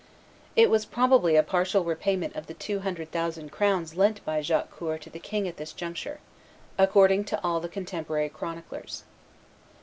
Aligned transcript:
It 0.55 0.71
was 0.71 0.83
probably 0.87 1.35
a 1.35 1.43
partial 1.43 1.83
repayment 1.83 2.35
of 2.35 2.47
the 2.47 2.55
two 2.55 2.79
hundred 2.79 3.11
thousand 3.11 3.51
crowns 3.51 3.95
lent 3.95 4.25
by 4.25 4.41
Jacques 4.41 4.71
Coeur 4.71 4.97
to 4.97 5.11
the 5.11 5.19
king 5.19 5.47
at 5.47 5.57
this 5.57 5.73
juncture, 5.73 6.19
according 6.75 7.23
to 7.25 7.39
all 7.43 7.59
the 7.59 7.69
contemporary 7.69 8.29
chroniclers. 8.29 9.03